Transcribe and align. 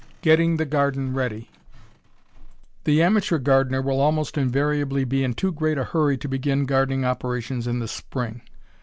I 0.01 0.13
GETTING 0.23 0.57
THE 0.57 0.65
GARDEN 0.65 1.13
READY 1.13 1.51
The 2.85 3.03
amateur 3.03 3.37
gardener 3.37 3.83
will 3.83 3.99
almost 4.01 4.35
invariably 4.35 5.03
be 5.03 5.23
in 5.23 5.35
too 5.35 5.51
great 5.51 5.77
a 5.77 5.83
hurry 5.83 6.17
to 6.17 6.27
begin 6.27 6.65
gardening 6.65 7.05
operations 7.05 7.67
in 7.67 7.77
the 7.77 7.87
spring. 7.87 8.41